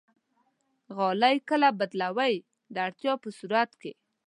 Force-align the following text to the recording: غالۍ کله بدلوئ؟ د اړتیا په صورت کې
غالۍ 0.95 1.35
کله 1.49 1.69
بدلوئ؟ 1.79 2.35
د 2.73 2.75
اړتیا 2.85 3.13
په 3.23 3.29
صورت 3.39 3.71
کې 3.81 3.91